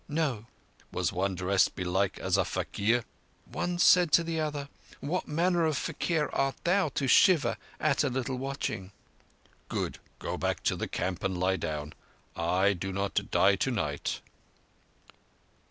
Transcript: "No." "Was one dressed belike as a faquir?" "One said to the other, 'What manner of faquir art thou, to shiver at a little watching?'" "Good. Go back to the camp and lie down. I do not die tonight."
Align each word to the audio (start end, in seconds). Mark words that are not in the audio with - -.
"No." 0.09 0.45
"Was 0.91 1.13
one 1.13 1.35
dressed 1.35 1.75
belike 1.75 2.17
as 2.17 2.35
a 2.35 2.43
faquir?" 2.43 3.03
"One 3.45 3.77
said 3.77 4.11
to 4.13 4.23
the 4.23 4.39
other, 4.39 4.67
'What 4.99 5.27
manner 5.27 5.63
of 5.63 5.77
faquir 5.77 6.27
art 6.33 6.55
thou, 6.63 6.89
to 6.95 7.05
shiver 7.07 7.55
at 7.79 8.03
a 8.03 8.09
little 8.09 8.37
watching?'" 8.39 8.93
"Good. 9.69 9.99
Go 10.17 10.39
back 10.39 10.63
to 10.63 10.75
the 10.75 10.87
camp 10.87 11.23
and 11.23 11.39
lie 11.39 11.57
down. 11.57 11.93
I 12.35 12.73
do 12.73 12.91
not 12.91 13.29
die 13.29 13.55
tonight." 13.55 14.21